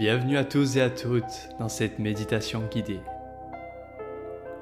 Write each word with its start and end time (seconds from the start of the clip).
Bienvenue 0.00 0.38
à 0.38 0.44
tous 0.44 0.78
et 0.78 0.80
à 0.80 0.88
toutes 0.88 1.50
dans 1.58 1.68
cette 1.68 1.98
méditation 1.98 2.62
guidée. 2.70 3.00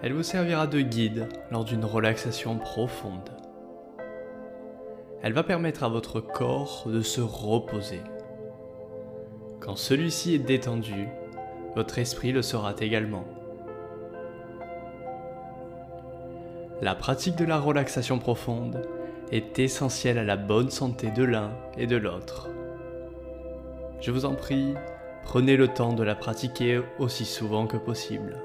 Elle 0.03 0.13
vous 0.13 0.25
servira 0.25 0.67
de 0.67 0.81
guide 0.81 1.29
lors 1.53 1.65
d'une 1.65 1.85
relaxation 1.85 2.59
profonde. 2.59 3.31
Elle 5.23 5.35
va 5.35 5.45
permettre 5.45 5.85
à 5.85 5.89
votre 5.89 6.19
corps 6.21 6.89
de 6.89 7.03
se 7.03 7.21
reposer. 7.21 8.01
Quand 9.61 9.77
celui-ci 9.77 10.35
est 10.35 10.41
détendu, 10.41 11.07
votre 11.77 12.01
esprit 12.01 12.33
le 12.33 12.43
sera 12.43 12.75
également. 12.81 13.25
La 16.83 16.97
pratique 16.97 17.37
de 17.37 17.45
la 17.45 17.61
relaxation 17.61 18.19
profonde 18.19 18.83
est 19.31 19.61
essentielle 19.61 20.19
à 20.19 20.25
la 20.25 20.37
bonne 20.37 20.71
santé 20.71 21.13
de 21.13 21.23
l'un 21.23 21.53
et 21.77 21.87
de 21.87 21.97
l'autre. 21.97 22.49
Je 24.01 24.11
vous 24.11 24.25
en 24.25 24.35
prie, 24.35 24.75
Prenez 25.29 25.59
le 25.59 25.69
temps 25.69 25.93
de 25.93 26.03
la 26.03 26.15
pratiquer 26.15 26.81
aussi 26.99 27.27
souvent 27.27 27.67
que 27.67 27.77
possible. 27.77 28.43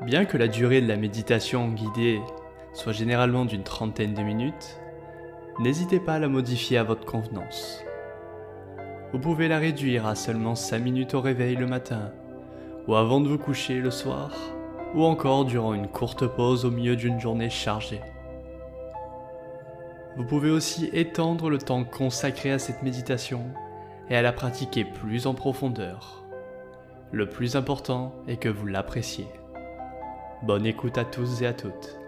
Bien 0.00 0.24
que 0.24 0.36
la 0.36 0.48
durée 0.48 0.80
de 0.80 0.88
la 0.88 0.96
méditation 0.96 1.68
guidée 1.68 2.20
soit 2.72 2.90
généralement 2.90 3.44
d'une 3.44 3.62
trentaine 3.62 4.14
de 4.14 4.22
minutes, 4.22 4.80
n'hésitez 5.60 6.00
pas 6.00 6.14
à 6.14 6.18
la 6.18 6.26
modifier 6.26 6.76
à 6.76 6.82
votre 6.82 7.04
convenance. 7.04 7.84
Vous 9.12 9.20
pouvez 9.20 9.46
la 9.46 9.60
réduire 9.60 10.08
à 10.08 10.16
seulement 10.16 10.56
5 10.56 10.80
minutes 10.80 11.14
au 11.14 11.20
réveil 11.20 11.54
le 11.54 11.68
matin, 11.68 12.10
ou 12.88 12.96
avant 12.96 13.20
de 13.20 13.28
vous 13.28 13.38
coucher 13.38 13.78
le 13.78 13.92
soir, 13.92 14.32
ou 14.96 15.04
encore 15.04 15.44
durant 15.44 15.72
une 15.72 15.86
courte 15.86 16.26
pause 16.26 16.64
au 16.64 16.72
milieu 16.72 16.96
d'une 16.96 17.20
journée 17.20 17.48
chargée. 17.48 18.00
Vous 20.14 20.24
pouvez 20.24 20.50
aussi 20.50 20.90
étendre 20.92 21.48
le 21.48 21.56
temps 21.56 21.84
consacré 21.84 22.52
à 22.52 22.58
cette 22.58 22.82
méditation 22.82 23.46
et 24.10 24.16
à 24.16 24.20
la 24.20 24.32
pratiquer 24.32 24.84
plus 24.84 25.26
en 25.26 25.32
profondeur. 25.32 26.22
Le 27.12 27.28
plus 27.28 27.56
important 27.56 28.14
est 28.28 28.36
que 28.36 28.50
vous 28.50 28.66
l'appréciez. 28.66 29.26
Bonne 30.42 30.66
écoute 30.66 30.98
à 30.98 31.04
tous 31.04 31.40
et 31.40 31.46
à 31.46 31.54
toutes. 31.54 31.98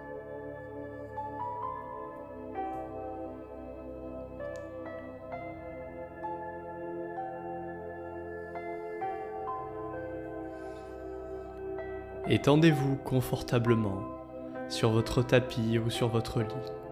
Étendez-vous 12.28 12.97
confortablement 12.97 14.02
sur 14.69 14.91
votre 14.91 15.22
tapis 15.22 15.78
ou 15.78 15.88
sur 15.88 16.08
votre 16.08 16.41
lit. 16.41 16.83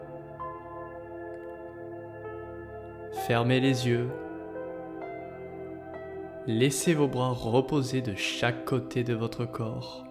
Fermez 3.27 3.61
les 3.61 3.87
yeux. 3.87 4.11
Laissez 6.49 6.93
vos 6.93 7.07
bras 7.07 7.31
reposer 7.31 8.03
de 8.03 8.17
chaque 8.17 8.65
côté 8.65 9.05
de 9.05 9.15
votre 9.15 9.45
corps. 9.45 10.05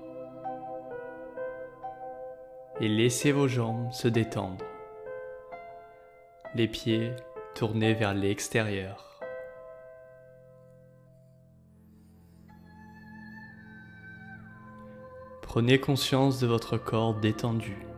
Et 2.80 2.88
laissez 2.88 3.34
vos 3.34 3.50
jambes 3.50 3.92
se 3.92 4.08
détendre. 4.08 4.64
Les 6.56 6.70
pieds 6.70 7.12
tournés 7.54 7.94
vers 7.94 8.14
l'extérieur. 8.14 9.20
Prenez 15.42 15.82
conscience 15.82 16.40
de 16.40 16.48
votre 16.48 16.78
corps 16.78 17.16
détendu. 17.16 17.91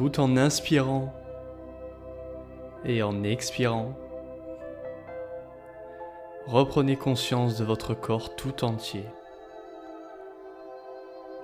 Tout 0.00 0.18
en 0.18 0.38
inspirant 0.38 1.12
et 2.86 3.02
en 3.02 3.22
expirant. 3.22 3.92
Reprenez 6.46 6.96
conscience 6.96 7.58
de 7.58 7.64
votre 7.66 7.92
corps 7.92 8.34
tout 8.34 8.64
entier, 8.64 9.04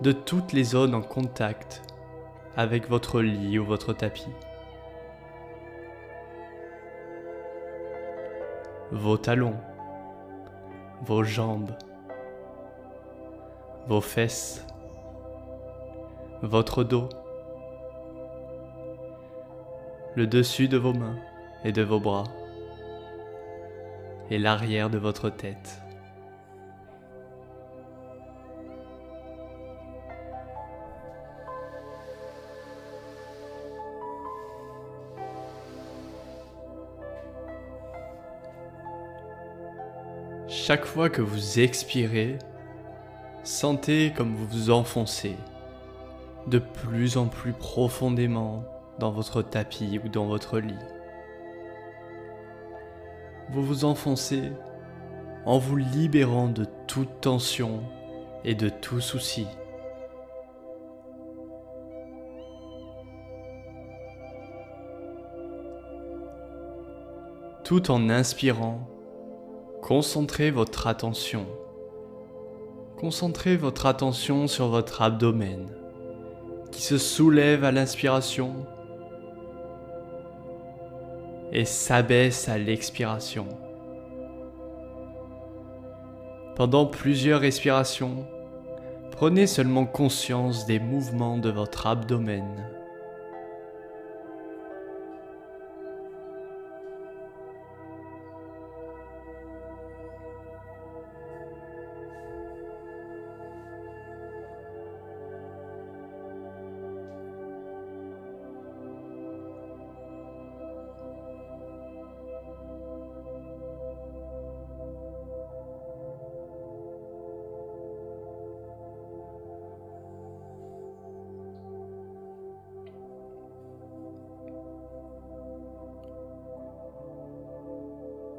de 0.00 0.10
toutes 0.10 0.54
les 0.54 0.64
zones 0.64 0.94
en 0.94 1.02
contact 1.02 1.82
avec 2.56 2.88
votre 2.88 3.20
lit 3.20 3.58
ou 3.58 3.66
votre 3.66 3.92
tapis. 3.92 4.32
Vos 8.90 9.18
talons, 9.18 9.60
vos 11.02 11.24
jambes, 11.24 11.76
vos 13.86 14.00
fesses, 14.00 14.64
votre 16.40 16.84
dos 16.84 17.10
le 20.16 20.26
dessus 20.26 20.66
de 20.66 20.78
vos 20.78 20.94
mains 20.94 21.18
et 21.62 21.72
de 21.72 21.82
vos 21.82 22.00
bras, 22.00 22.24
et 24.30 24.38
l'arrière 24.38 24.88
de 24.88 24.96
votre 24.96 25.28
tête. 25.28 25.82
Chaque 40.48 40.86
fois 40.86 41.10
que 41.10 41.20
vous 41.20 41.60
expirez, 41.60 42.38
sentez 43.44 44.14
comme 44.16 44.34
vous 44.34 44.46
vous 44.46 44.70
enfoncez 44.70 45.36
de 46.46 46.58
plus 46.58 47.18
en 47.18 47.26
plus 47.26 47.52
profondément 47.52 48.64
dans 48.98 49.10
votre 49.10 49.42
tapis 49.42 50.00
ou 50.04 50.08
dans 50.08 50.26
votre 50.26 50.58
lit. 50.58 50.74
Vous 53.50 53.62
vous 53.62 53.84
enfoncez 53.84 54.52
en 55.44 55.58
vous 55.58 55.76
libérant 55.76 56.48
de 56.48 56.66
toute 56.86 57.20
tension 57.20 57.80
et 58.44 58.54
de 58.54 58.68
tout 58.68 59.00
souci. 59.00 59.46
Tout 67.62 67.90
en 67.90 68.08
inspirant, 68.10 68.88
concentrez 69.82 70.50
votre 70.50 70.86
attention. 70.86 71.46
Concentrez 72.96 73.56
votre 73.56 73.86
attention 73.86 74.46
sur 74.46 74.68
votre 74.68 75.02
abdomen 75.02 75.66
qui 76.70 76.82
se 76.82 76.98
soulève 76.98 77.64
à 77.64 77.72
l'inspiration 77.72 78.66
et 81.52 81.64
s'abaisse 81.64 82.48
à 82.48 82.58
l'expiration. 82.58 83.46
Pendant 86.56 86.86
plusieurs 86.86 87.40
respirations, 87.40 88.26
prenez 89.10 89.46
seulement 89.46 89.86
conscience 89.86 90.66
des 90.66 90.78
mouvements 90.78 91.38
de 91.38 91.50
votre 91.50 91.86
abdomen. 91.86 92.75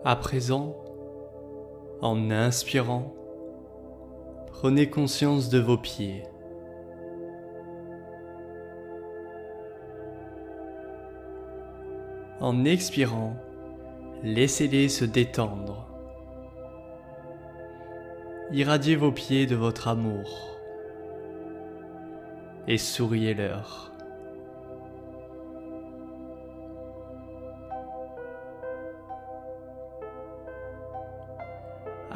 À 0.09 0.15
présent, 0.15 0.73
en 2.01 2.31
inspirant, 2.31 3.13
prenez 4.53 4.89
conscience 4.89 5.49
de 5.49 5.59
vos 5.59 5.77
pieds. 5.77 6.23
En 12.39 12.63
expirant, 12.63 13.35
laissez-les 14.23 14.87
se 14.87 15.03
détendre. 15.03 15.89
Irradiez 18.53 18.95
vos 18.95 19.11
pieds 19.11 19.45
de 19.45 19.57
votre 19.57 19.89
amour 19.89 20.57
et 22.69 22.77
souriez-leur. 22.77 23.96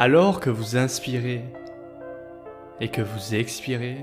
Alors 0.03 0.39
que 0.39 0.50
vous 0.50 0.77
inspirez 0.77 1.44
et 2.80 2.88
que 2.88 3.03
vous 3.03 3.36
expirez, 3.36 4.00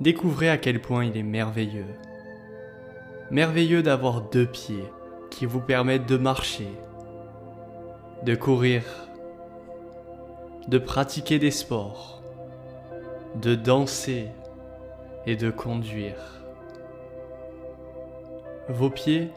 découvrez 0.00 0.48
à 0.48 0.56
quel 0.56 0.80
point 0.80 1.04
il 1.04 1.18
est 1.18 1.22
merveilleux. 1.22 1.94
Merveilleux 3.30 3.82
d'avoir 3.82 4.22
deux 4.22 4.46
pieds 4.46 4.90
qui 5.30 5.44
vous 5.44 5.60
permettent 5.60 6.08
de 6.08 6.16
marcher, 6.16 6.70
de 8.22 8.34
courir, 8.34 8.84
de 10.66 10.78
pratiquer 10.78 11.38
des 11.38 11.50
sports, 11.50 12.22
de 13.34 13.54
danser 13.54 14.28
et 15.26 15.36
de 15.36 15.50
conduire. 15.50 16.42
Vos 18.70 18.88
pieds 18.88 19.30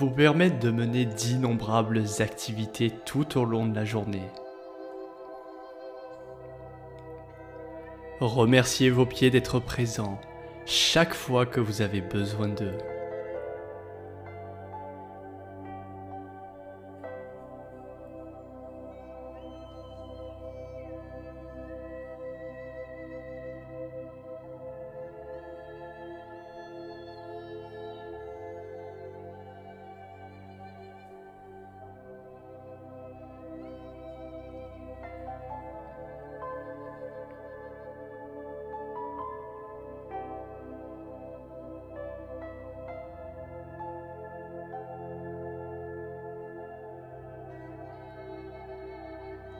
vous 0.00 0.10
permettent 0.10 0.60
de 0.60 0.70
mener 0.70 1.04
d'innombrables 1.04 2.02
activités 2.20 2.90
tout 3.04 3.36
au 3.36 3.44
long 3.44 3.66
de 3.66 3.74
la 3.74 3.84
journée. 3.84 4.30
Remerciez 8.18 8.88
vos 8.88 9.04
pieds 9.04 9.28
d'être 9.28 9.60
présents 9.60 10.18
chaque 10.64 11.12
fois 11.12 11.44
que 11.44 11.60
vous 11.60 11.82
avez 11.82 12.00
besoin 12.00 12.48
d'eux. 12.48 12.78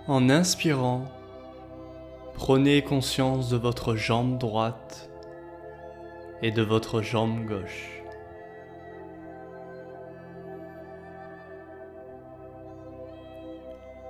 En 0.08 0.31
inspirant, 0.31 1.05
prenez 2.35 2.82
conscience 2.82 3.50
de 3.50 3.56
votre 3.56 3.94
jambe 3.94 4.38
droite 4.38 5.11
et 6.43 6.50
de 6.50 6.62
votre 6.62 7.02
jambe 7.02 7.44
gauche. 7.44 8.02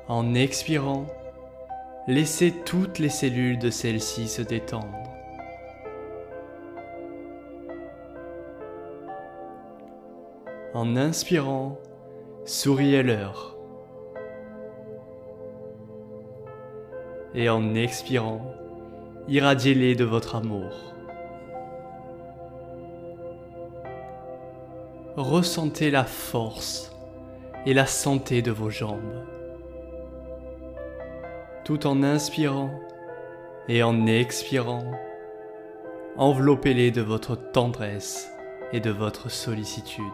En 0.06 0.34
expirant, 0.34 1.06
laissez 2.06 2.52
toutes 2.64 2.98
les 2.98 3.08
cellules 3.08 3.58
de 3.58 3.70
celle-ci 3.70 4.28
se 4.28 4.42
détendre. 4.42 4.86
En 10.72 10.96
inspirant, 10.96 11.78
souriez-leur. 12.44 13.59
Et 17.34 17.48
en 17.48 17.74
expirant, 17.74 18.42
irradiez-les 19.28 19.94
de 19.94 20.04
votre 20.04 20.34
amour. 20.34 20.94
Ressentez 25.16 25.90
la 25.90 26.04
force 26.04 26.92
et 27.66 27.74
la 27.74 27.86
santé 27.86 28.42
de 28.42 28.50
vos 28.50 28.70
jambes. 28.70 29.24
Tout 31.64 31.86
en 31.86 32.02
inspirant 32.02 32.70
et 33.68 33.82
en 33.82 34.06
expirant, 34.06 34.90
enveloppez-les 36.16 36.90
de 36.90 37.02
votre 37.02 37.36
tendresse 37.36 38.28
et 38.72 38.80
de 38.80 38.90
votre 38.90 39.30
sollicitude. 39.30 40.04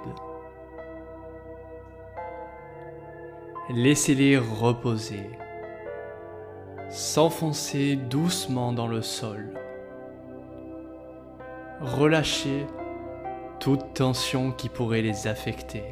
Laissez-les 3.71 4.39
reposer, 4.39 5.31
s'enfoncer 6.89 7.97
doucement 7.97 8.73
dans 8.73 8.87
le 8.87 9.03
sol. 9.03 9.53
Relâchez 11.81 12.67
toute 13.61 13.95
tension 13.95 14.53
qui 14.53 14.69
pourrait 14.69 15.03
les 15.03 15.27
affecter. 15.27 15.85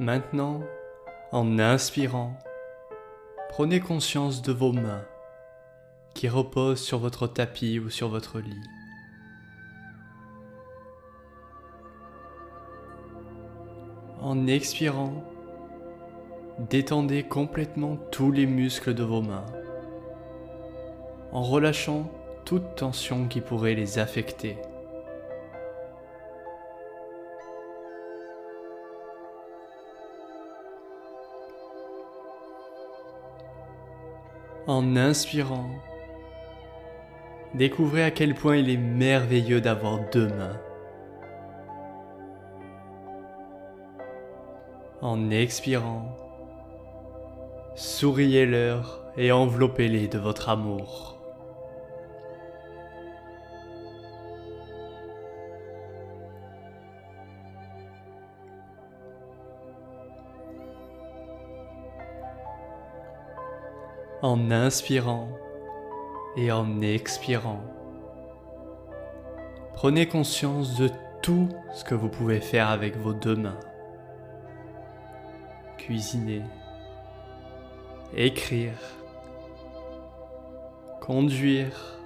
Maintenant, 0.00 0.62
en 1.30 1.58
inspirant, 1.58 2.32
prenez 3.50 3.80
conscience 3.80 4.40
de 4.40 4.50
vos 4.50 4.72
mains 4.72 5.04
qui 6.14 6.26
reposent 6.26 6.80
sur 6.80 6.98
votre 6.98 7.26
tapis 7.26 7.78
ou 7.78 7.90
sur 7.90 8.08
votre 8.08 8.40
lit. 8.40 8.62
En 14.22 14.46
expirant, 14.46 15.22
détendez 16.70 17.22
complètement 17.22 17.98
tous 18.10 18.32
les 18.32 18.46
muscles 18.46 18.94
de 18.94 19.02
vos 19.02 19.20
mains, 19.20 19.44
en 21.30 21.42
relâchant 21.42 22.10
toute 22.46 22.74
tension 22.74 23.28
qui 23.28 23.42
pourrait 23.42 23.74
les 23.74 23.98
affecter. 23.98 24.56
En 34.70 34.94
inspirant, 34.94 35.68
découvrez 37.54 38.04
à 38.04 38.12
quel 38.12 38.36
point 38.36 38.56
il 38.56 38.70
est 38.70 38.76
merveilleux 38.76 39.60
d'avoir 39.60 39.98
deux 40.12 40.28
mains. 40.28 40.60
En 45.02 45.32
expirant, 45.32 46.16
souriez-leur 47.74 49.02
et 49.16 49.32
enveloppez-les 49.32 50.06
de 50.06 50.18
votre 50.18 50.48
amour. 50.48 51.19
En 64.22 64.50
inspirant 64.50 65.28
et 66.36 66.52
en 66.52 66.80
expirant. 66.82 67.60
Prenez 69.74 70.06
conscience 70.06 70.76
de 70.76 70.90
tout 71.22 71.48
ce 71.72 71.84
que 71.84 71.94
vous 71.94 72.08
pouvez 72.08 72.40
faire 72.40 72.68
avec 72.68 72.96
vos 72.96 73.14
deux 73.14 73.36
mains. 73.36 73.58
Cuisiner, 75.78 76.42
écrire, 78.14 78.78
conduire, 81.00 81.98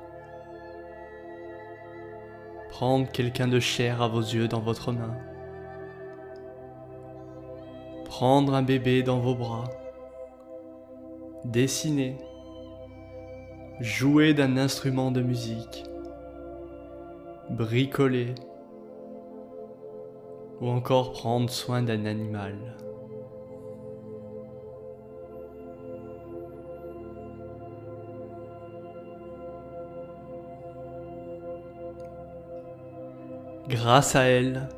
prendre 2.70 3.10
quelqu'un 3.10 3.48
de 3.48 3.58
cher 3.58 4.02
à 4.02 4.08
vos 4.08 4.20
yeux 4.20 4.46
dans 4.46 4.60
votre 4.60 4.92
main, 4.92 5.16
prendre 8.04 8.54
un 8.54 8.62
bébé 8.62 9.02
dans 9.02 9.18
vos 9.18 9.34
bras 9.34 9.64
dessiner, 11.44 12.16
jouer 13.80 14.34
d'un 14.34 14.56
instrument 14.56 15.10
de 15.10 15.20
musique, 15.20 15.84
bricoler 17.50 18.34
ou 20.60 20.68
encore 20.68 21.12
prendre 21.12 21.50
soin 21.50 21.82
d'un 21.82 22.06
animal. 22.06 22.54
Grâce 33.68 34.14
à 34.14 34.24
elle, 34.24 34.68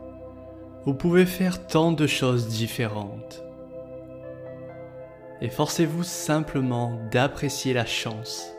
vous 0.84 0.94
pouvez 0.94 1.26
faire 1.26 1.66
tant 1.66 1.92
de 1.92 2.06
choses 2.06 2.48
différentes. 2.48 3.45
Efforcez-vous 5.40 6.02
simplement 6.02 6.98
d'apprécier 7.10 7.74
la 7.74 7.84
chance 7.84 8.52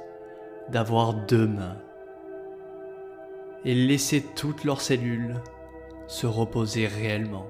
d'avoir 0.70 1.14
deux 1.14 1.48
mains 1.48 1.78
et 3.66 3.74
laissez 3.74 4.22
toutes 4.36 4.64
leurs 4.64 4.82
cellules 4.82 5.36
se 6.08 6.28
reposer 6.28 6.88
réellement. 6.88 7.48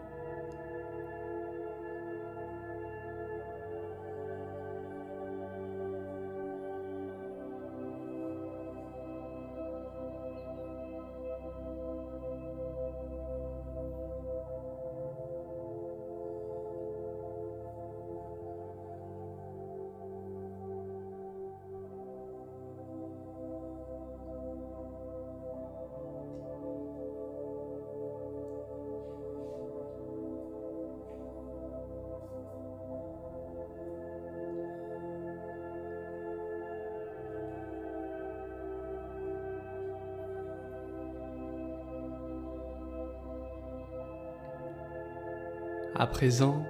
À 46.00 46.06
présent, 46.06 46.64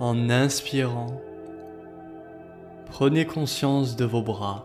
en 0.00 0.30
inspirant, 0.30 1.20
prenez 2.86 3.26
conscience 3.26 3.94
de 3.94 4.06
vos 4.06 4.22
bras. 4.22 4.64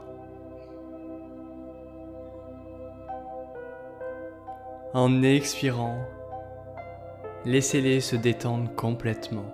En 4.94 5.22
expirant, 5.22 5.98
laissez-les 7.44 8.00
se 8.00 8.15
détendre 8.15 8.74
complètement. 8.74 9.51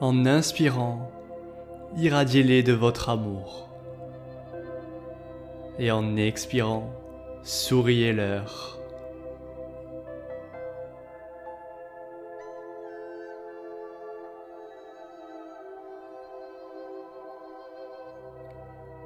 En 0.00 0.24
inspirant, 0.24 1.10
irradiez-les 1.96 2.62
de 2.62 2.72
votre 2.72 3.08
amour. 3.08 3.68
Et 5.78 5.90
en 5.90 6.16
expirant, 6.16 6.90
souriez-leur. 7.42 8.78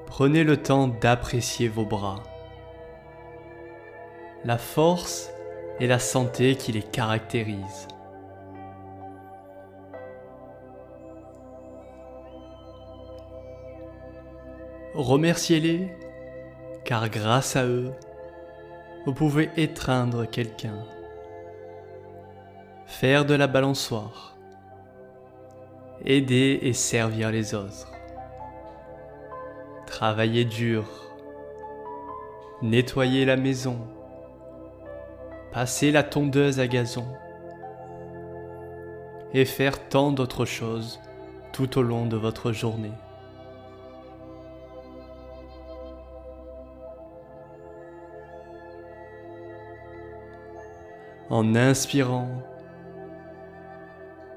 Prenez 0.07 0.45
le 0.45 0.57
temps 0.57 0.87
d'apprécier 0.87 1.67
vos 1.67 1.85
bras, 1.85 2.23
la 4.45 4.59
force 4.59 5.31
et 5.81 5.88
la 5.88 5.99
santé 5.99 6.55
qui 6.55 6.71
les 6.71 6.83
caractérisent. 6.83 7.88
Remerciez-les, 14.94 15.88
car 16.84 17.08
grâce 17.08 17.56
à 17.56 17.66
eux, 17.66 17.90
vous 19.04 19.12
pouvez 19.12 19.50
étreindre 19.56 20.24
quelqu'un, 20.24 20.78
faire 22.86 23.24
de 23.24 23.34
la 23.34 23.48
balançoire, 23.48 24.36
aider 26.04 26.60
et 26.62 26.72
servir 26.72 27.32
les 27.32 27.56
autres, 27.56 27.90
travailler 29.84 30.44
dur, 30.44 30.84
nettoyer 32.62 33.24
la 33.24 33.36
maison, 33.36 33.78
passer 35.50 35.90
la 35.90 36.04
tondeuse 36.04 36.60
à 36.60 36.68
gazon 36.68 37.06
et 39.32 39.44
faire 39.44 39.88
tant 39.88 40.12
d'autres 40.12 40.44
choses 40.44 41.00
tout 41.52 41.80
au 41.80 41.82
long 41.82 42.06
de 42.06 42.16
votre 42.16 42.52
journée. 42.52 42.92
En 51.31 51.54
inspirant 51.54 52.28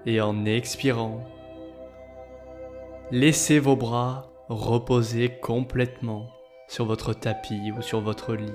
et 0.05 0.21
en 0.21 0.45
expirant. 0.45 1.21
Laissez 3.11 3.59
vos 3.59 3.75
bras 3.75 4.31
reposer 4.49 5.29
complètement 5.29 6.27
sur 6.67 6.85
votre 6.85 7.13
tapis 7.13 7.71
ou 7.77 7.81
sur 7.81 8.01
votre 8.01 8.35
lit. 8.35 8.51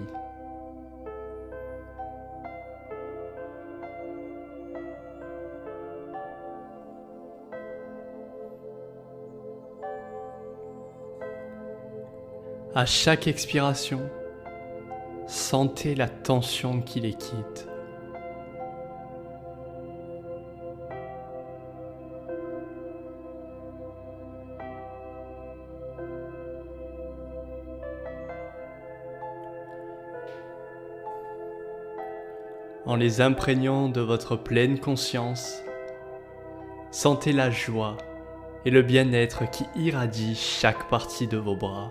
À 12.74 12.86
chaque 12.86 13.26
expiration, 13.26 14.00
sentez 15.26 15.94
la 15.94 16.08
tension 16.08 16.80
qui 16.80 17.00
les 17.00 17.12
quitte. 17.12 17.71
En 32.84 32.96
les 32.96 33.20
imprégnant 33.20 33.88
de 33.88 34.00
votre 34.00 34.36
pleine 34.36 34.78
conscience, 34.78 35.62
sentez 36.90 37.32
la 37.32 37.50
joie 37.50 37.96
et 38.64 38.70
le 38.70 38.82
bien-être 38.82 39.48
qui 39.50 39.64
irradie 39.76 40.34
chaque 40.34 40.88
partie 40.88 41.26
de 41.26 41.36
vos 41.36 41.56
bras. 41.56 41.90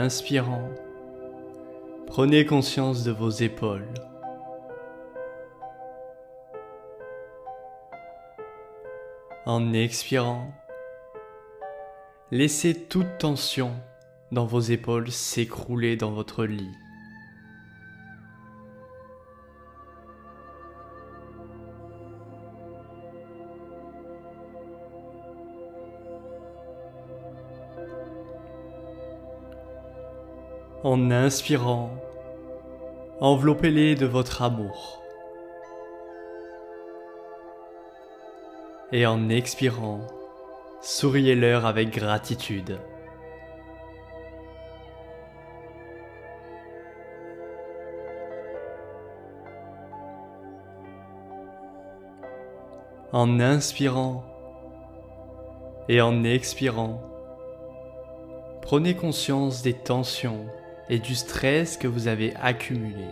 Inspirant, 0.00 0.70
prenez 2.06 2.46
conscience 2.46 3.04
de 3.04 3.12
vos 3.12 3.30
épaules. 3.30 3.92
En 9.44 9.72
expirant, 9.74 10.52
laissez 12.30 12.74
toute 12.86 13.18
tension 13.18 13.72
dans 14.32 14.46
vos 14.46 14.60
épaules 14.60 15.10
s'écrouler 15.10 15.96
dans 15.96 16.12
votre 16.12 16.44
lit. 16.44 16.74
En 30.92 31.12
inspirant, 31.12 31.92
enveloppez-les 33.20 33.94
de 33.94 34.06
votre 34.06 34.42
amour. 34.42 35.00
Et 38.90 39.06
en 39.06 39.28
expirant, 39.28 40.00
souriez-leur 40.82 41.64
avec 41.64 41.90
gratitude. 41.90 42.80
En 53.12 53.38
inspirant 53.38 54.24
et 55.88 56.00
en 56.00 56.24
expirant, 56.24 57.00
prenez 58.60 58.96
conscience 58.96 59.62
des 59.62 59.74
tensions 59.74 60.46
et 60.90 60.98
du 60.98 61.14
stress 61.14 61.76
que 61.76 61.86
vous 61.86 62.08
avez 62.08 62.34
accumulé. 62.36 63.06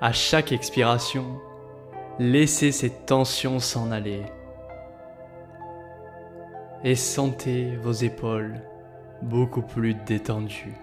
À 0.00 0.12
chaque 0.12 0.50
expiration, 0.50 1.38
laissez 2.18 2.72
ces 2.72 2.90
tensions 2.90 3.60
s'en 3.60 3.92
aller 3.92 4.22
et 6.82 6.96
sentez 6.96 7.76
vos 7.76 7.92
épaules 7.92 8.60
beaucoup 9.20 9.62
plus 9.62 9.94
détendues. 9.94 10.74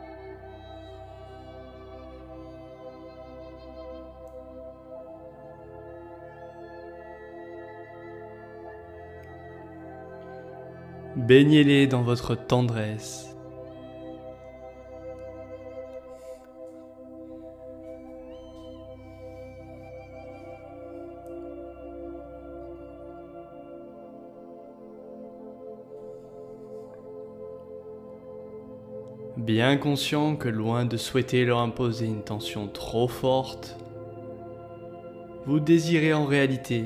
Baignez-les 11.19 11.85
dans 11.85 12.01
votre 12.01 12.33
tendresse. 12.33 13.35
Bien 29.35 29.75
conscient 29.75 30.37
que 30.37 30.47
loin 30.47 30.85
de 30.85 30.95
souhaiter 30.95 31.43
leur 31.43 31.59
imposer 31.59 32.05
une 32.05 32.23
tension 32.23 32.69
trop 32.69 33.09
forte, 33.09 33.77
vous 35.45 35.59
désirez 35.59 36.13
en 36.13 36.25
réalité 36.25 36.85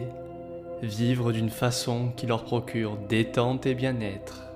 vivre 0.83 1.31
d'une 1.31 1.49
façon 1.49 2.11
qui 2.15 2.27
leur 2.27 2.43
procure 2.43 2.97
détente 3.09 3.65
et 3.65 3.73
bien-être. 3.73 4.52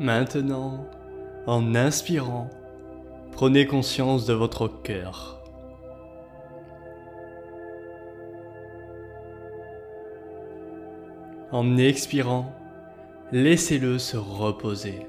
Maintenant, 0.00 0.86
en 1.46 1.76
inspirant, 1.76 2.50
prenez 3.30 3.64
conscience 3.66 4.26
de 4.26 4.34
votre 4.34 4.66
cœur. 4.82 5.40
En 11.52 11.76
expirant, 11.76 12.52
laissez-le 13.30 13.98
se 14.00 14.16
reposer. 14.16 15.06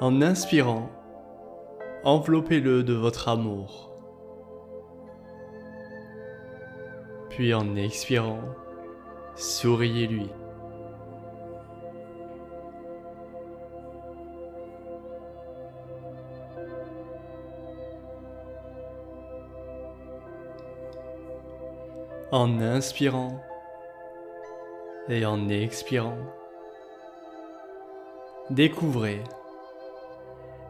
En 0.00 0.22
inspirant, 0.22 0.88
enveloppez-le 2.04 2.82
de 2.84 2.94
votre 2.94 3.28
amour. 3.28 3.89
Puis 7.30 7.54
en 7.54 7.76
expirant, 7.76 8.40
souriez-lui. 9.36 10.28
En 22.32 22.60
inspirant 22.60 23.40
et 25.08 25.24
en 25.24 25.48
expirant, 25.48 26.18
découvrez, 28.50 29.24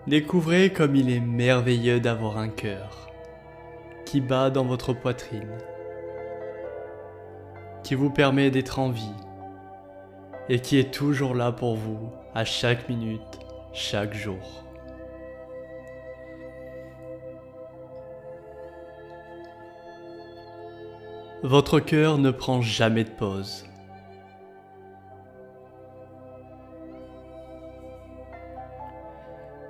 découvrez 0.07 0.73
comme 0.73 0.97
il 0.97 1.11
est 1.11 1.21
merveilleux 1.21 2.01
d'avoir 2.01 2.39
un 2.39 2.49
cœur 2.49 3.09
qui 4.07 4.23
bat 4.23 4.49
dans 4.49 4.65
votre 4.65 4.95
poitrine 4.95 5.59
qui 7.91 7.97
vous 7.97 8.09
permet 8.09 8.53
d'être 8.53 8.79
en 8.79 8.91
vie 8.91 9.17
et 10.49 10.61
qui 10.61 10.79
est 10.79 10.95
toujours 10.95 11.35
là 11.35 11.51
pour 11.51 11.75
vous 11.75 12.13
à 12.37 12.45
chaque 12.45 12.89
minute, 12.89 13.41
chaque 13.73 14.15
jour. 14.15 14.63
Votre 21.43 21.81
cœur 21.81 22.19
ne 22.19 22.31
prend 22.31 22.63
jamais 22.63 23.03
de 23.03 23.11
pause. 23.11 23.67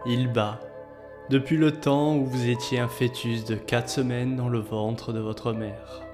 Il 0.04 0.30
bat 0.30 0.61
depuis 1.30 1.56
le 1.56 1.72
temps 1.72 2.16
où 2.16 2.26
vous 2.26 2.50
étiez 2.50 2.80
un 2.80 2.88
fœtus 2.88 3.46
de 3.46 3.54
4 3.54 3.88
semaines 3.88 4.37
dans 4.37 4.50
le 4.50 4.59
ventre 4.59 5.14
de 5.14 5.20
votre 5.20 5.54
mère. 5.54 6.10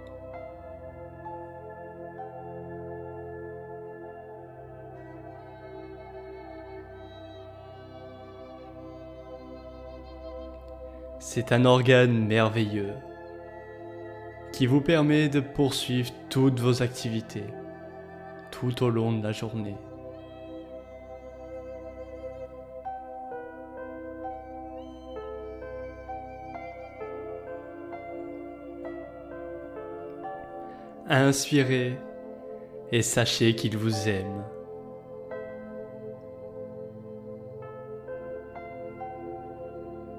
C'est 11.28 11.50
un 11.50 11.64
organe 11.64 12.24
merveilleux 12.24 12.94
qui 14.52 14.66
vous 14.66 14.80
permet 14.80 15.28
de 15.28 15.40
poursuivre 15.40 16.12
toutes 16.30 16.60
vos 16.60 16.84
activités 16.84 17.42
tout 18.52 18.84
au 18.84 18.90
long 18.90 19.10
de 19.10 19.24
la 19.24 19.32
journée. 19.32 19.74
Inspirez 31.08 31.98
et 32.92 33.02
sachez 33.02 33.56
qu'il 33.56 33.76
vous 33.76 34.08
aime. 34.08 34.44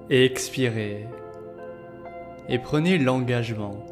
Expirez 0.10 1.06
et 2.48 2.60
prenez 2.60 2.98
l'engagement 2.98 3.86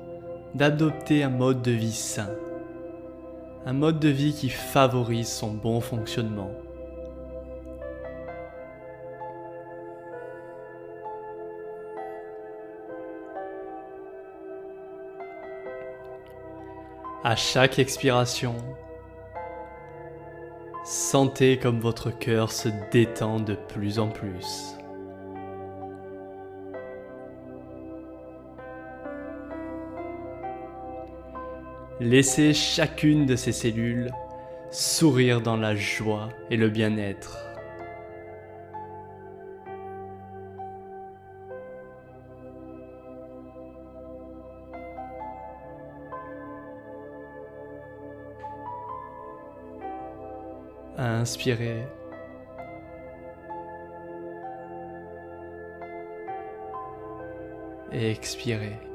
d'adopter 0.53 1.23
un 1.23 1.29
mode 1.29 1.61
de 1.61 1.71
vie 1.71 1.91
sain, 1.91 2.29
un 3.65 3.73
mode 3.73 3.99
de 3.99 4.07
vie 4.07 4.33
qui 4.33 4.47
favorise 4.49 5.27
son 5.27 5.51
bon 5.51 5.81
fonctionnement. 5.81 6.51
À 17.25 17.35
chaque 17.35 17.79
expiration, 17.79 18.55
sentez 20.85 21.57
comme 21.57 21.79
votre 21.81 22.11
cœur 22.11 22.51
se 22.51 22.69
détend 22.91 23.39
de 23.39 23.55
plus 23.55 23.99
en 23.99 24.07
plus. 24.07 24.77
Laissez 32.01 32.53
chacune 32.53 33.25
de 33.25 33.37
ces 33.37 33.53
cellules 33.53 34.11
sourire 34.69 35.39
dans 35.39 35.55
la 35.55 35.75
joie 35.75 36.27
et 36.49 36.57
le 36.57 36.67
bien-être. 36.67 37.37
Inspirez. 50.97 51.87
Expirez. 57.93 58.94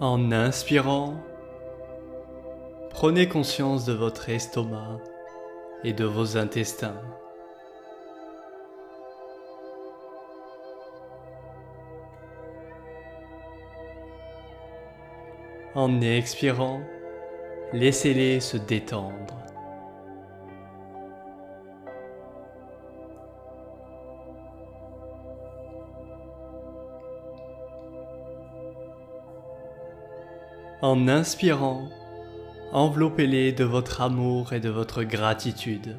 En 0.00 0.30
inspirant, 0.30 1.14
prenez 2.90 3.26
conscience 3.28 3.84
de 3.84 3.92
votre 3.92 4.28
estomac 4.28 5.00
et 5.82 5.92
de 5.92 6.04
vos 6.04 6.36
intestins. 6.36 7.02
En 15.74 16.00
expirant, 16.00 16.80
laissez-les 17.72 18.38
se 18.38 18.56
détendre. 18.56 19.47
En 30.80 31.08
inspirant, 31.08 31.88
enveloppez-les 32.72 33.50
de 33.50 33.64
votre 33.64 34.00
amour 34.00 34.52
et 34.52 34.60
de 34.60 34.68
votre 34.68 35.02
gratitude. 35.02 35.96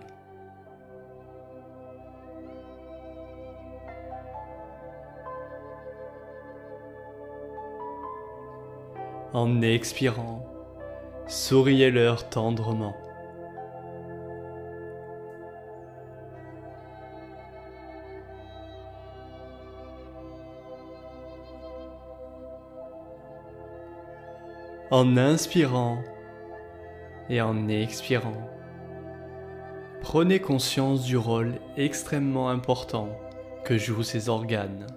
En 9.33 9.61
expirant, 9.61 10.45
souriez-leur 11.27 12.29
tendrement. 12.29 12.95
En 24.91 25.17
inspirant 25.17 25.99
et 27.30 27.41
en 27.41 27.67
expirant. 27.67 28.49
Prenez 30.02 30.39
conscience 30.39 31.04
du 31.04 31.17
rôle 31.17 31.56
extrêmement 31.78 32.49
important 32.49 33.10
que 33.63 33.78
jouent 33.78 34.04
ces 34.04 34.30
organes. 34.30 34.88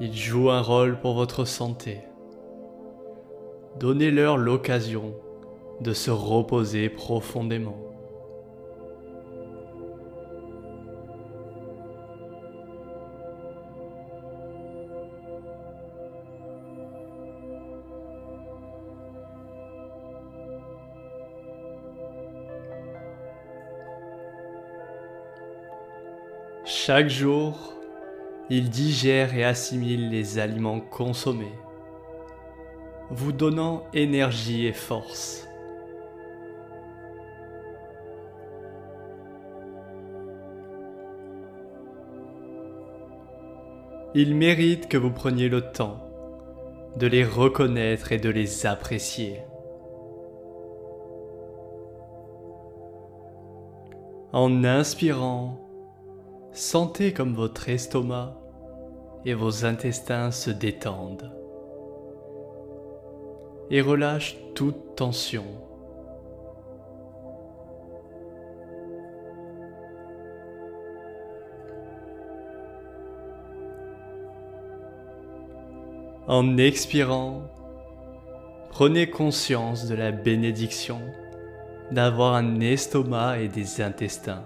Ils 0.00 0.16
jouent 0.16 0.50
un 0.50 0.62
rôle 0.62 0.98
pour 0.98 1.14
votre 1.14 1.44
santé. 1.44 2.00
Donnez-leur 3.78 4.36
l'occasion 4.36 5.14
de 5.80 5.92
se 5.92 6.10
reposer 6.10 6.88
profondément. 6.88 7.81
Chaque 26.84 27.08
jour, 27.08 27.74
il 28.50 28.68
digère 28.68 29.36
et 29.36 29.44
assimile 29.44 30.10
les 30.10 30.40
aliments 30.40 30.80
consommés, 30.80 31.54
vous 33.08 33.30
donnant 33.30 33.84
énergie 33.94 34.66
et 34.66 34.72
force. 34.72 35.46
Il 44.16 44.34
mérite 44.34 44.88
que 44.88 44.96
vous 44.96 45.12
preniez 45.12 45.48
le 45.48 45.60
temps 45.60 46.00
de 46.96 47.06
les 47.06 47.24
reconnaître 47.24 48.10
et 48.10 48.18
de 48.18 48.28
les 48.28 48.66
apprécier. 48.66 49.40
En 54.32 54.64
inspirant, 54.64 55.62
Sentez 56.54 57.14
comme 57.14 57.34
votre 57.34 57.70
estomac 57.70 58.34
et 59.24 59.32
vos 59.32 59.64
intestins 59.64 60.30
se 60.30 60.50
détendent 60.50 61.32
et 63.70 63.80
relâchent 63.80 64.36
toute 64.54 64.94
tension. 64.94 65.46
En 76.28 76.58
expirant, 76.58 77.42
prenez 78.68 79.08
conscience 79.08 79.86
de 79.86 79.94
la 79.94 80.12
bénédiction 80.12 81.00
d'avoir 81.90 82.34
un 82.34 82.60
estomac 82.60 83.38
et 83.40 83.48
des 83.48 83.80
intestins. 83.80 84.44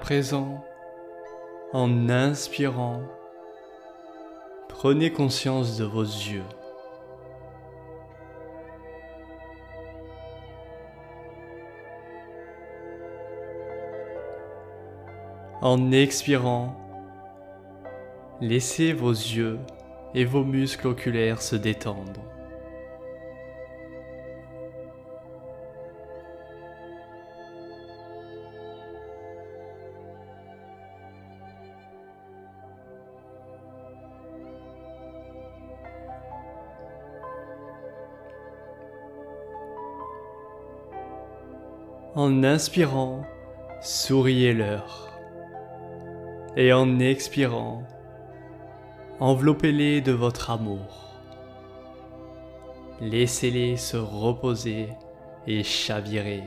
Présent, 0.00 0.64
en 1.72 2.08
inspirant, 2.08 3.02
prenez 4.68 5.12
conscience 5.12 5.78
de 5.78 5.84
vos 5.84 6.02
yeux. 6.02 6.44
En 15.62 15.92
expirant, 15.92 16.76
laissez 18.40 18.92
vos 18.92 19.10
yeux 19.10 19.58
et 20.14 20.24
vos 20.24 20.44
muscles 20.44 20.88
oculaires 20.88 21.42
se 21.42 21.56
détendre. 21.56 22.35
En 42.26 42.42
inspirant, 42.42 43.22
souriez-leur. 43.80 45.16
Et 46.56 46.72
en 46.72 46.98
expirant, 46.98 47.84
enveloppez-les 49.20 50.00
de 50.00 50.10
votre 50.10 50.50
amour. 50.50 51.20
Laissez-les 53.00 53.76
se 53.76 53.96
reposer 53.96 54.88
et 55.46 55.62
chavirer. 55.62 56.42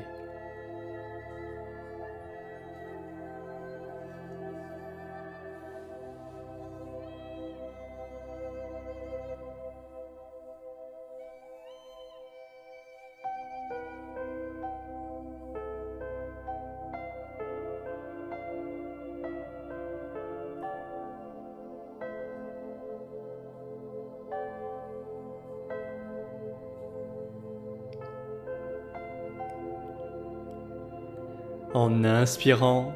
En 31.80 32.04
inspirant 32.04 32.92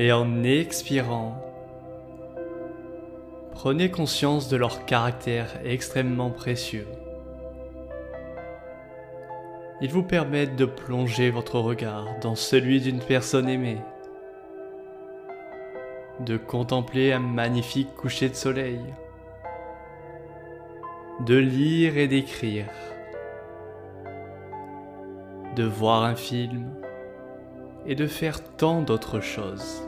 et 0.00 0.10
en 0.10 0.42
expirant. 0.42 1.40
Prenez 3.52 3.92
conscience 3.92 4.48
de 4.48 4.56
leur 4.56 4.86
caractère 4.86 5.46
extrêmement 5.64 6.30
précieux. 6.30 6.88
Ils 9.80 9.90
vous 9.90 10.02
permettent 10.02 10.56
de 10.56 10.64
plonger 10.64 11.30
votre 11.30 11.60
regard 11.60 12.08
dans 12.20 12.34
celui 12.34 12.80
d'une 12.80 12.98
personne 12.98 13.48
aimée, 13.48 13.78
de 16.18 16.36
contempler 16.36 17.12
un 17.12 17.20
magnifique 17.20 17.94
coucher 17.94 18.28
de 18.28 18.34
soleil, 18.34 18.80
de 21.24 21.36
lire 21.36 21.98
et 21.98 22.08
d'écrire, 22.08 22.66
de 25.54 25.62
voir 25.62 26.02
un 26.02 26.16
film, 26.16 26.66
et 27.86 27.94
de 27.94 28.06
faire 28.06 28.42
tant 28.56 28.82
d'autres 28.82 29.20
choses. 29.20 29.82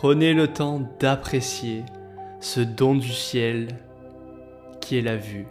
Prenez 0.00 0.32
le 0.32 0.46
temps 0.46 0.80
d'apprécier 1.00 1.84
ce 2.38 2.60
don 2.60 2.94
du 2.94 3.12
ciel 3.12 3.68
qui 4.80 4.96
est 4.96 5.02
la 5.02 5.16
vue. 5.16 5.48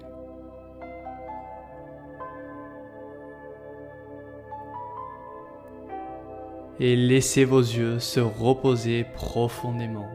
Et 6.80 6.96
laissez 6.96 7.44
vos 7.44 7.60
yeux 7.60 8.00
se 8.00 8.20
reposer 8.22 9.04
profondément. 9.16 10.10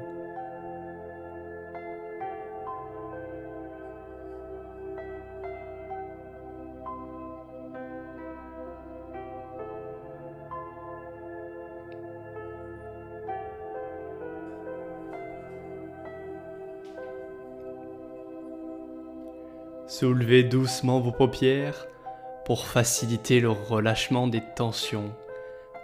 Soulevez 20.02 20.42
doucement 20.42 20.98
vos 20.98 21.12
paupières 21.12 21.86
pour 22.44 22.66
faciliter 22.66 23.38
le 23.38 23.50
relâchement 23.50 24.26
des 24.26 24.40
tensions 24.56 25.14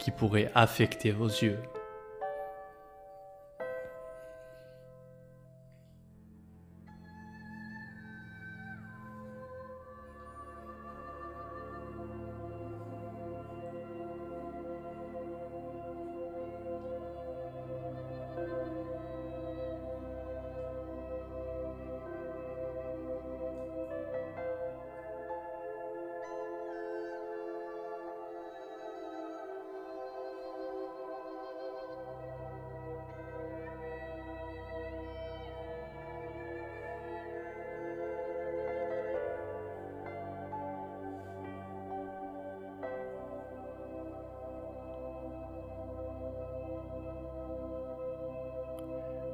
qui 0.01 0.11
pourraient 0.11 0.51
affecter 0.57 1.13
vos 1.13 1.29
yeux. 1.29 1.61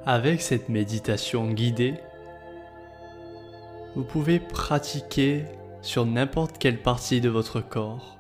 Avec 0.06 0.42
cette 0.42 0.68
méditation 0.68 1.50
guidée, 1.50 1.94
vous 3.96 4.04
pouvez 4.04 4.38
pratiquer 4.38 5.46
sur 5.80 6.04
n'importe 6.04 6.58
quelle 6.58 6.82
partie 6.82 7.22
de 7.22 7.30
votre 7.30 7.62
corps 7.62 8.18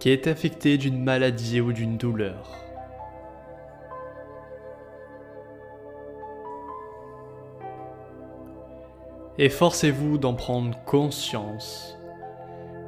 qui 0.00 0.10
est 0.10 0.26
affectée 0.26 0.76
d'une 0.76 1.02
maladie 1.02 1.62
ou 1.62 1.72
d'une 1.72 1.96
douleur. 1.96 2.52
Efforcez-vous 9.38 10.18
d'en 10.18 10.34
prendre 10.34 10.76
conscience 10.84 11.96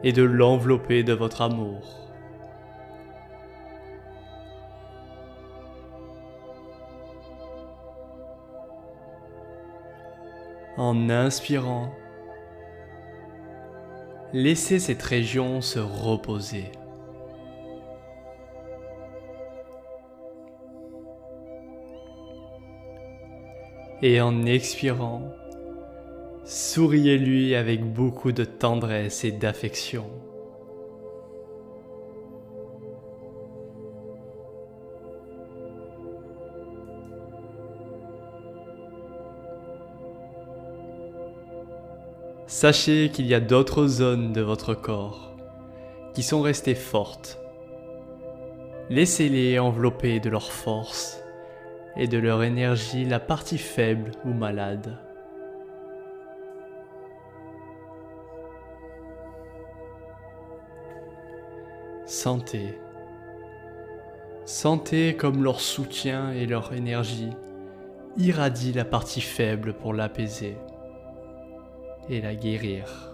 et 0.05 0.13
de 0.13 0.25
l'envelopper 0.25 1.05
de 1.05 1.15
votre 1.15 1.41
amour. 1.41 2.10
En 10.83 11.11
inspirant, 11.11 11.93
laissez 14.33 14.79
cette 14.79 15.03
région 15.03 15.61
se 15.61 15.79
reposer. 15.79 16.73
Et 24.01 24.23
en 24.23 24.47
expirant, 24.47 25.21
souriez-lui 26.47 27.55
avec 27.55 27.85
beaucoup 27.85 28.33
de 28.33 28.45
tendresse 28.47 29.23
et 29.25 29.33
d'affection. 29.33 30.07
Sachez 42.61 43.09
qu'il 43.09 43.25
y 43.25 43.33
a 43.33 43.41
d'autres 43.41 43.87
zones 43.87 44.35
de 44.35 44.43
votre 44.43 44.75
corps 44.75 45.35
qui 46.13 46.23
sont 46.23 46.43
restées 46.43 46.75
fortes. 46.75 47.39
Laissez-les 48.91 49.59
envelopper 49.59 50.21
de 50.21 50.29
leur 50.29 50.53
force 50.53 51.23
et 51.97 52.07
de 52.07 52.19
leur 52.19 52.43
énergie 52.43 53.07
la 53.07 53.19
partie 53.19 53.57
faible 53.57 54.11
ou 54.27 54.35
malade. 54.35 54.99
Sentez. 62.05 62.79
Sentez 64.45 65.17
comme 65.17 65.43
leur 65.43 65.63
soutien 65.63 66.31
et 66.33 66.45
leur 66.45 66.75
énergie 66.75 67.31
irradient 68.19 68.75
la 68.75 68.85
partie 68.85 69.23
faible 69.23 69.73
pour 69.73 69.95
l'apaiser 69.95 70.59
et 72.09 72.21
la 72.21 72.35
guérir. 72.35 73.11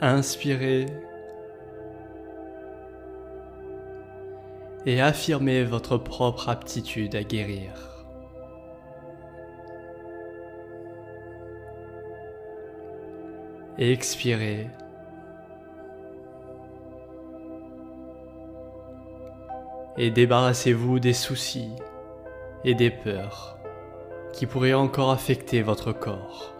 Inspirez 0.00 0.86
et 4.86 5.00
affirmez 5.00 5.64
votre 5.64 5.96
propre 5.96 6.48
aptitude 6.48 7.14
à 7.14 7.22
guérir. 7.22 7.94
Expirez. 13.78 14.68
Et 19.96 20.10
débarrassez-vous 20.10 21.00
des 21.00 21.12
soucis 21.12 21.72
et 22.64 22.74
des 22.74 22.90
peurs 22.90 23.58
qui 24.32 24.46
pourraient 24.46 24.74
encore 24.74 25.10
affecter 25.10 25.62
votre 25.62 25.92
corps. 25.92 26.53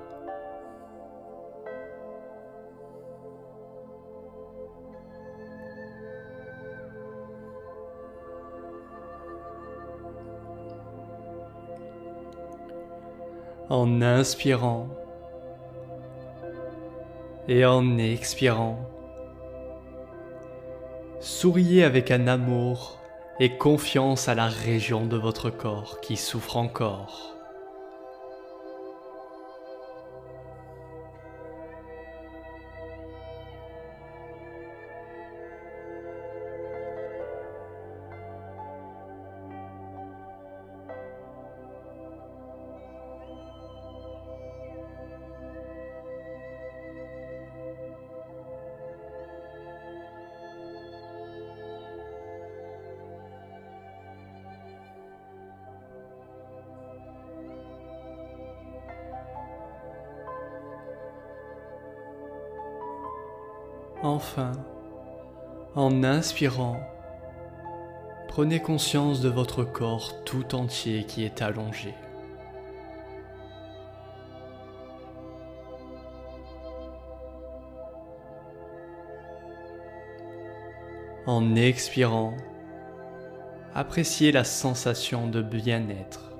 En 13.74 14.02
inspirant 14.02 14.86
et 17.48 17.64
en 17.64 17.98
expirant. 17.98 18.78
Souriez 21.18 21.82
avec 21.82 22.12
un 22.12 22.28
amour 22.28 23.00
et 23.40 23.58
confiance 23.58 24.28
à 24.28 24.36
la 24.36 24.46
région 24.46 25.06
de 25.06 25.16
votre 25.16 25.50
corps 25.50 26.00
qui 26.00 26.16
souffre 26.16 26.56
encore. 26.56 27.34
Enfin, 64.04 64.52
en 65.74 66.04
inspirant, 66.04 66.78
prenez 68.28 68.60
conscience 68.60 69.22
de 69.22 69.30
votre 69.30 69.64
corps 69.64 70.22
tout 70.26 70.54
entier 70.54 71.04
qui 71.04 71.24
est 71.24 71.40
allongé. 71.40 71.94
En 81.24 81.56
expirant, 81.56 82.34
appréciez 83.74 84.32
la 84.32 84.44
sensation 84.44 85.28
de 85.28 85.40
bien-être 85.40 86.30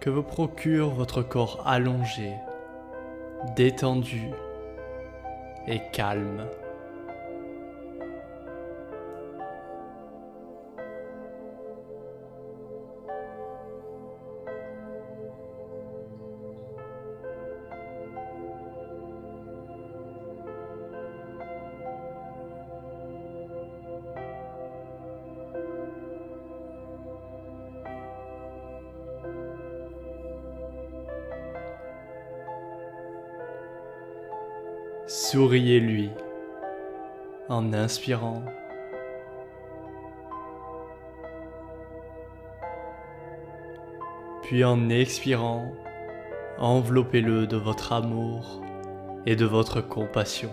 que 0.00 0.08
vous 0.08 0.22
procure 0.22 0.88
votre 0.88 1.20
corps 1.20 1.62
allongé, 1.66 2.32
détendu 3.54 4.30
et 5.66 5.82
calme. 5.92 6.46
Souriez-lui 35.12 36.08
en 37.48 37.72
inspirant. 37.72 38.44
Puis 44.44 44.62
en 44.62 44.88
expirant, 44.88 45.72
enveloppez-le 46.58 47.48
de 47.48 47.56
votre 47.56 47.92
amour 47.92 48.62
et 49.26 49.34
de 49.34 49.44
votre 49.44 49.80
compassion. 49.80 50.52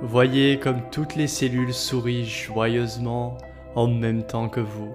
Voyez 0.00 0.60
comme 0.60 0.88
toutes 0.92 1.16
les 1.16 1.26
cellules 1.26 1.74
sourient 1.74 2.24
joyeusement 2.24 3.36
en 3.74 3.88
même 3.88 4.22
temps 4.22 4.48
que 4.48 4.60
vous. 4.60 4.94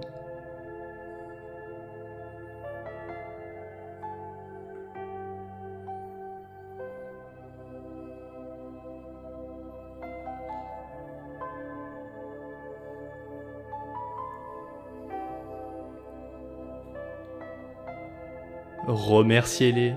Remerciez-les 19.12 19.94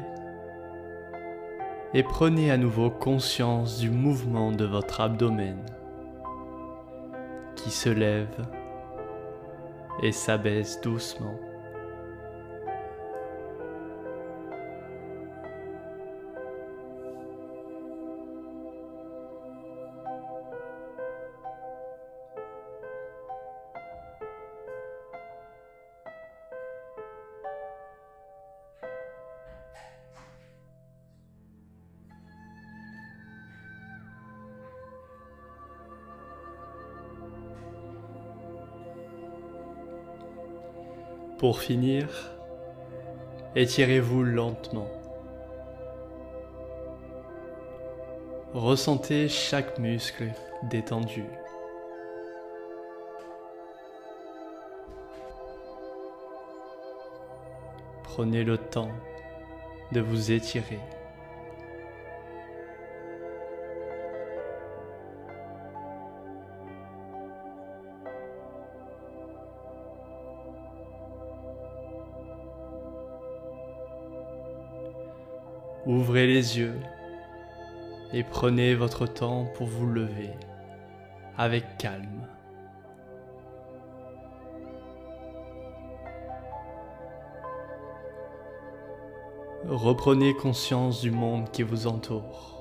et 1.93 2.03
prenez 2.03 2.51
à 2.51 2.57
nouveau 2.57 2.89
conscience 2.89 3.79
du 3.79 3.89
mouvement 3.89 4.51
de 4.51 4.65
votre 4.65 4.99
abdomen 4.99 5.57
qui 7.55 7.71
se 7.71 7.89
lève 7.89 8.45
et 10.03 10.11
s'abaisse 10.11 10.81
doucement. 10.81 11.39
Pour 41.45 41.59
finir, 41.59 42.07
étirez-vous 43.55 44.23
lentement. 44.23 44.87
Ressentez 48.55 49.29
chaque 49.29 49.77
muscle 49.77 50.31
détendu. 50.71 51.23
Prenez 58.01 58.43
le 58.43 58.57
temps 58.57 58.89
de 59.91 60.01
vous 60.01 60.31
étirer. 60.31 60.79
Ouvrez 75.85 76.25
les 76.25 76.57
yeux 76.57 76.79
et 78.11 78.23
prenez 78.23 78.73
votre 78.73 79.05
temps 79.05 79.45
pour 79.53 79.67
vous 79.67 79.85
lever 79.85 80.31
avec 81.37 81.77
calme. 81.77 82.27
Reprenez 89.67 90.33
conscience 90.33 91.01
du 91.01 91.11
monde 91.11 91.51
qui 91.51 91.61
vous 91.61 91.85
entoure. 91.85 92.54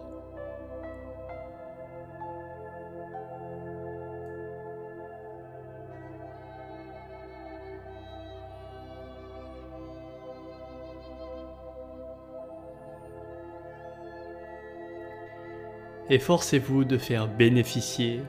Efforcez-vous 16.11 16.85
de 16.85 16.99
faire 16.99 17.29
bénéficier 17.29 18.21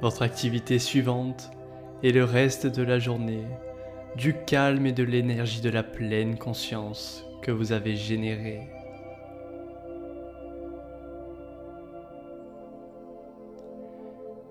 votre 0.00 0.22
activité 0.22 0.78
suivante 0.78 1.50
et 2.02 2.12
le 2.12 2.24
reste 2.24 2.66
de 2.66 2.82
la 2.82 2.98
journée 2.98 3.44
du 4.16 4.34
calme 4.46 4.86
et 4.86 4.92
de 4.92 5.02
l'énergie 5.02 5.60
de 5.60 5.68
la 5.68 5.82
pleine 5.82 6.38
conscience 6.38 7.26
que 7.42 7.50
vous 7.50 7.72
avez 7.72 7.94
généré. 7.94 8.68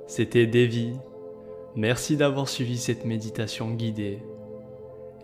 C'était 0.05 0.45
Devi. 0.47 0.93
Merci 1.75 2.17
d'avoir 2.17 2.47
suivi 2.47 2.77
cette 2.77 3.03
méditation 3.03 3.71
guidée. 3.71 4.19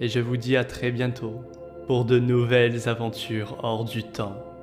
Et 0.01 0.07
je 0.07 0.19
vous 0.19 0.37
dis 0.37 0.57
à 0.57 0.65
très 0.65 0.91
bientôt 0.91 1.41
pour 1.85 2.05
de 2.05 2.17
nouvelles 2.17 2.89
aventures 2.89 3.57
hors 3.61 3.85
du 3.85 4.03
temps. 4.03 4.54